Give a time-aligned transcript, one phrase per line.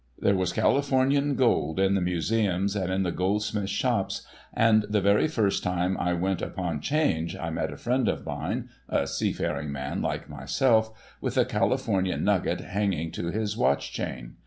[0.17, 5.27] There Avas Californian gold in the museums and in the goldsmith's shops, and the very
[5.27, 10.01] first time I went upon 'Change, I met a friend of mine (a seafaring man
[10.01, 10.89] like myself),
[11.21, 14.37] with a Californian nugget hanging to his watch chain.